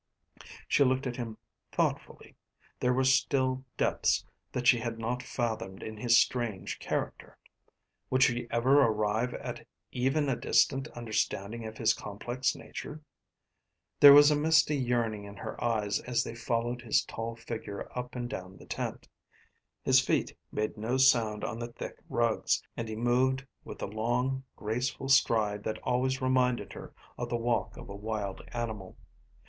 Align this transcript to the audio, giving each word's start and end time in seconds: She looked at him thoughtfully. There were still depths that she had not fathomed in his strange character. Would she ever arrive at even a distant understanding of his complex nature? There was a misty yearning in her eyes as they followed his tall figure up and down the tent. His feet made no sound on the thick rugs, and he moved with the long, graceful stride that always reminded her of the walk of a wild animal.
She 0.67 0.83
looked 0.83 1.05
at 1.05 1.17
him 1.17 1.37
thoughtfully. 1.71 2.35
There 2.79 2.91
were 2.91 3.03
still 3.03 3.63
depths 3.77 4.25
that 4.51 4.65
she 4.65 4.79
had 4.79 4.97
not 4.97 5.21
fathomed 5.21 5.83
in 5.83 5.95
his 5.97 6.17
strange 6.17 6.79
character. 6.79 7.37
Would 8.09 8.23
she 8.23 8.47
ever 8.49 8.81
arrive 8.81 9.35
at 9.35 9.67
even 9.91 10.27
a 10.27 10.35
distant 10.35 10.87
understanding 10.97 11.67
of 11.67 11.77
his 11.77 11.93
complex 11.93 12.55
nature? 12.55 13.03
There 13.99 14.11
was 14.11 14.31
a 14.31 14.35
misty 14.35 14.75
yearning 14.75 15.25
in 15.25 15.35
her 15.35 15.63
eyes 15.63 15.99
as 15.99 16.23
they 16.23 16.33
followed 16.33 16.81
his 16.81 17.05
tall 17.05 17.35
figure 17.35 17.87
up 17.95 18.15
and 18.15 18.27
down 18.27 18.57
the 18.57 18.65
tent. 18.65 19.07
His 19.83 19.99
feet 20.03 20.35
made 20.51 20.77
no 20.77 20.97
sound 20.97 21.43
on 21.43 21.59
the 21.59 21.73
thick 21.73 21.99
rugs, 22.09 22.63
and 22.75 22.89
he 22.89 22.95
moved 22.95 23.45
with 23.63 23.77
the 23.77 23.87
long, 23.87 24.45
graceful 24.55 25.09
stride 25.09 25.63
that 25.65 25.77
always 25.83 26.23
reminded 26.23 26.73
her 26.73 26.91
of 27.19 27.29
the 27.29 27.37
walk 27.37 27.77
of 27.77 27.87
a 27.87 27.95
wild 27.95 28.41
animal. 28.51 28.97